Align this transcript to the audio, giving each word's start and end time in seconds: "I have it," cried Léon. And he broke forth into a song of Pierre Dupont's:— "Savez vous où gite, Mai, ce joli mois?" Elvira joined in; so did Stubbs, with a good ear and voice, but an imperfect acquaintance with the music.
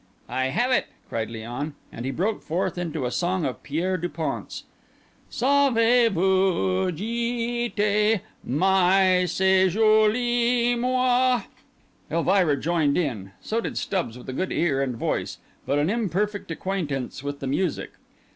"I 0.27 0.45
have 0.47 0.71
it," 0.71 0.87
cried 1.09 1.29
Léon. 1.29 1.73
And 1.91 2.05
he 2.05 2.09
broke 2.09 2.41
forth 2.41 2.75
into 2.75 3.05
a 3.05 3.11
song 3.11 3.45
of 3.45 3.61
Pierre 3.61 3.97
Dupont's:— 3.97 4.63
"Savez 5.29 6.11
vous 6.11 6.87
où 6.91 6.91
gite, 6.91 8.21
Mai, 8.43 9.25
ce 9.27 9.69
joli 9.71 10.73
mois?" 10.73 11.43
Elvira 12.09 12.57
joined 12.57 12.97
in; 12.97 13.31
so 13.41 13.61
did 13.61 13.77
Stubbs, 13.77 14.17
with 14.17 14.27
a 14.27 14.33
good 14.33 14.51
ear 14.51 14.81
and 14.81 14.95
voice, 14.97 15.37
but 15.67 15.77
an 15.77 15.87
imperfect 15.91 16.49
acquaintance 16.49 17.21
with 17.21 17.39
the 17.39 17.45
music. 17.45 17.91